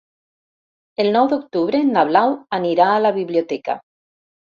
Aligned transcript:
El 1.03 1.09
nou 1.17 1.29
d'octubre 1.35 1.83
na 1.91 2.07
Blau 2.09 2.35
anirà 2.61 2.91
a 2.97 3.01
la 3.07 3.15
biblioteca. 3.23 3.81